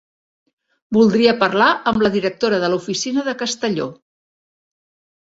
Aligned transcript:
Voldria 0.97 1.35
parlar 1.43 1.69
amb 1.93 2.05
la 2.07 2.13
directora 2.17 2.63
de 2.65 2.73
l'oficina 2.75 3.29
de 3.31 3.39
Castelló. 3.45 3.91